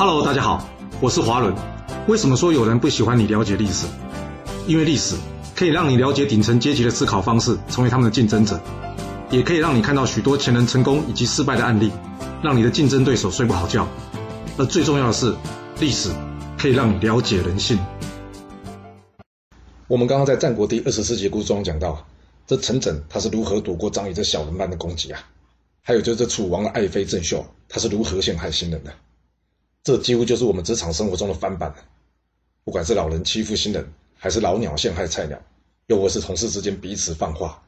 [0.00, 0.66] Hello，大家好，
[0.98, 1.54] 我是华伦。
[2.08, 3.86] 为什么说有人不喜欢你了解历史？
[4.66, 5.14] 因为历史
[5.54, 8.58] 可以让你了解顶层阶级的思考方式，成为他们的竞争者，
[9.30, 11.92] 也可以让你看到许多前人成功以及失败的案例，
[12.42, 13.86] 让你的竞争对手睡不好觉。
[14.56, 15.34] 而最重要的是，
[15.80, 16.08] 历史
[16.56, 17.78] 可以让你了解人性。
[19.86, 22.06] 我们刚刚在战国第二十四节故事中讲到，
[22.46, 25.20] 这陈整他是如何躲过张仪这小人般的攻击啊？
[25.82, 28.90] 还有就是这楚王的爱妃郑袖，他是如何陷害新人的？
[29.82, 31.76] 这几乎就是我们职场生活中的翻版了
[32.64, 35.40] 不管是老人欺负新人，还是老鸟陷害菜鸟，
[35.86, 37.62] 又或是同事之间彼此放话，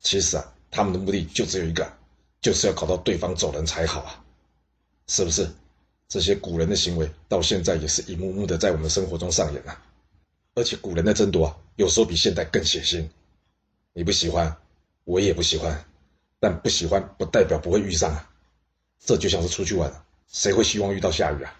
[0.00, 1.90] 其实啊，他们的目的就只有一个，
[2.40, 4.24] 就是要搞到对方走人才好啊，
[5.06, 5.48] 是不是？
[6.08, 9.80] 这些古人的行为到现在也是一幕幕的在我们生活中上演啊，
[10.54, 13.08] 而且古人的争夺啊，有时候比现代更血腥。
[13.94, 14.54] 你不喜欢，
[15.04, 15.84] 我也不喜欢，
[16.38, 18.28] 但不喜欢不代表不会遇上啊。
[18.98, 20.04] 这就像是出去玩。
[20.32, 21.54] 谁会希望遇到下雨啊？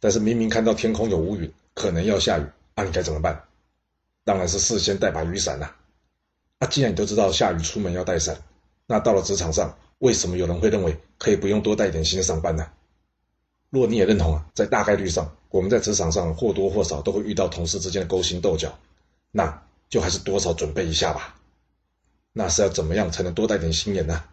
[0.00, 3.44] 但是明明看到天空有乌云，可能要下雨，那你该怎么办？
[4.24, 5.70] 当然是事先带把雨伞呐。
[6.58, 8.36] 啊，既然你都知道下雨出门要带伞，
[8.86, 12.68] 那到了职场上，为什么有人会认为可以不用多带点心上班呢？
[13.70, 18.76] 如果你也认同啊，在大概率上，我们在职场上或多或少都会遇到同事之间的勾心斗角，
[19.30, 21.36] 那就还是多少准备一下吧。
[22.32, 24.24] 那是要怎么样才能多带点心眼呢？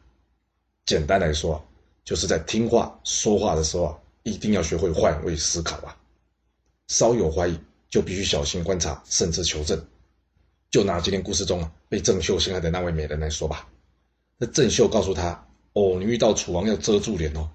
[0.85, 1.63] 简单来说。
[2.03, 5.95] 就是在听话说话的时候啊，一定要学会换位思考啊。
[6.87, 9.79] 稍有怀疑，就必须小心观察，甚至求证。
[10.71, 13.67] 就拿今天故事中啊被郑秀陷害的那位美人来说吧，
[14.37, 17.49] 那郑秀告诉他：“哦，你遇到楚王要遮住脸哦。”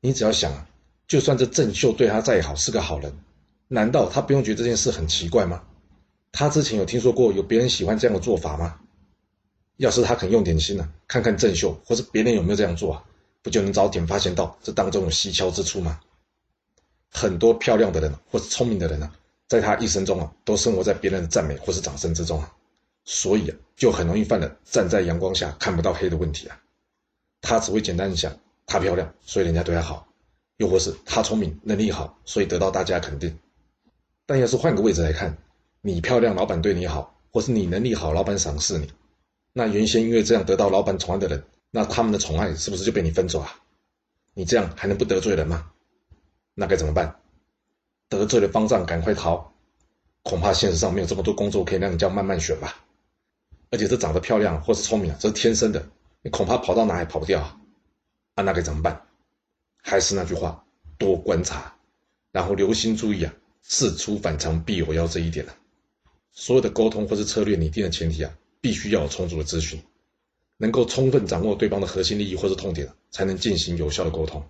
[0.00, 0.68] 你只要想啊，
[1.06, 3.12] 就算这郑秀对他再好，是个好人，
[3.66, 5.62] 难道他不用觉得这件事很奇怪吗？
[6.30, 8.78] 他之前有听说过有别人喜欢这样的做法吗？
[9.76, 13.04] 要是他肯用点心呢，看看郑秀或是别人有没有这样做啊？
[13.42, 16.00] 不就能早点发现到这当中有蹊跷之处吗？
[17.10, 19.10] 很多漂亮的人或是聪明的人呢，
[19.46, 22.52] 在他一生中啊，都生活在别人的赞美或是掌声之中啊，
[23.04, 26.60] 所以啊，就很容易犯了站在阳光下看不到黑的问题啊。
[27.40, 30.06] 他只会简单的想，她漂亮，所以人家对她好；
[30.56, 33.38] 又或是她聪明，能力好，所以得到大家肯定。
[34.26, 35.34] 但要是换个位置来看，
[35.80, 38.90] 你漂亮，老板对你好，或是你能力好，老板赏识你，
[39.54, 41.42] 那原先因为这样得到老板宠爱的人。
[41.70, 43.60] 那他们的宠爱是不是就被你分走啊？
[44.34, 45.70] 你这样还能不得罪人吗？
[46.54, 47.20] 那该怎么办？
[48.08, 49.52] 得罪了方丈，赶快逃！
[50.22, 52.84] 恐怕现实上没有这么多工作可以让你这样慢慢选吧。
[53.70, 55.88] 而且这长得漂亮或是聪明啊，这是天生的，
[56.22, 57.60] 你恐怕跑到哪也跑不掉啊！
[58.34, 59.06] 啊，那该怎么办？
[59.82, 60.64] 还是那句话，
[60.98, 61.76] 多观察，
[62.32, 65.54] 然后留心注意啊，事出反常必有妖这一点啊。
[66.32, 69.82] 所有的沟通或是策略拟定的前提啊，必须要有充足的资讯。
[70.58, 74.46] 能够充分掌握对方的核心利益或者痛点，才能进行有效的沟通。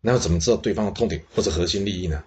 [0.00, 2.22] 那要怎么知道对方的痛点或者核心利益呢？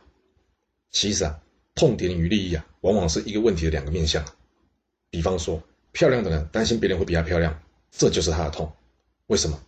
[0.91, 1.39] 其实啊，
[1.75, 4.25] 痛点与利益啊，往往是一个问题的两个面向。
[5.09, 5.61] 比方说，
[5.91, 7.61] 漂亮的人担心别人会比她漂亮，
[7.91, 8.71] 这就是他的痛。
[9.27, 9.61] 为什么？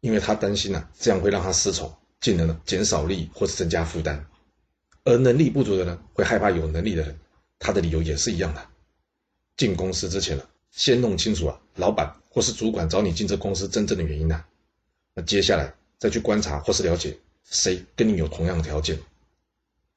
[0.00, 4.24] 因为他担心啊，这样会让他失宠，进而呢减少利益或是增加负担。
[5.04, 7.18] 而能力不足的人会害怕有能力的人，
[7.58, 8.62] 他的理由也是一样的。
[9.56, 12.14] 进公司之前呢，先弄清楚啊，老板。
[12.36, 14.44] 或是主管找你进这公司真正的原因呢？
[15.14, 18.98] 那接下来再去观察或是了解谁跟你有同样的条件。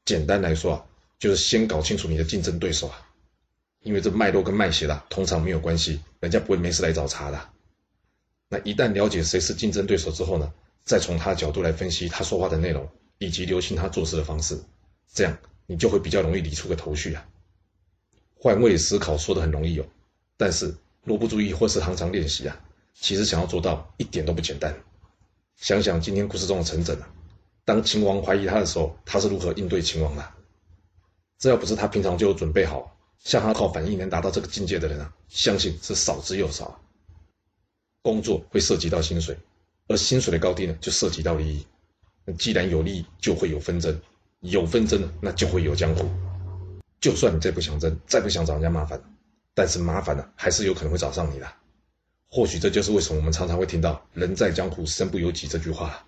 [0.05, 0.85] 简单来说啊，
[1.19, 3.11] 就是先搞清楚你的竞争对手啊，
[3.81, 7.49] 因为这脉络跟脉血的通常没有关系，人家不会没事来找茬的。
[8.47, 10.53] 那一旦了解谁是竞争对手之后呢，
[10.85, 14.57] 再从他的角度来分析他说话的内容以及留心他做事的方式，
[15.13, 17.27] 这样你就会比较容易理出个头绪啊。
[18.35, 19.85] 换位思考说的很容易哦，
[20.37, 20.73] 但是。
[21.03, 22.61] 若不注意或是常常练习啊，
[22.93, 24.75] 其实想要做到一点都不简单。
[25.55, 27.09] 想想今天故事中的陈整啊，
[27.65, 30.25] 当秦王怀疑他的时候，他是如何应对秦王的？
[31.37, 36.79] 这要不是他平常就有准备好，像他靠反应能达到这个境界的人啊，相信是少之又少。
[38.01, 39.37] 工作会涉及到薪水，
[39.87, 41.65] 而薪水的高低呢，就涉及到利益。
[42.37, 43.99] 既然有利益，就会有纷争，
[44.41, 46.09] 有纷争呢，那就会有江湖。
[47.01, 49.01] 就算你再不想争，再不想找人家麻烦。
[49.59, 51.51] 但是麻烦呢，还是有可能会找上你的。
[52.29, 56.07] 或许这就是为什么我们常常会听到“人在江湖，身不由己”这句话。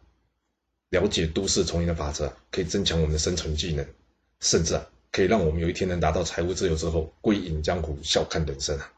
[0.90, 3.86] 了解都市丛林的法则，可以增强我们的生存技能，
[4.40, 8.90] 甚至啊，可以让我们有一天能达到财务自由之后，归隐江湖，笑看人生啊。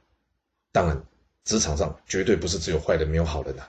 [0.72, 1.04] 当然，
[1.46, 3.68] 职场上绝对不是只有坏人没有好人啊。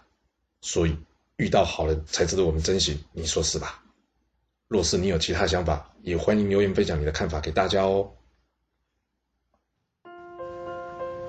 [0.61, 0.95] 所以
[1.37, 3.83] 遇到好人才值得我们珍惜，你说是吧？
[4.69, 8.13] 若是你有其他想法，也欢迎留言分享你的看法给大家哦。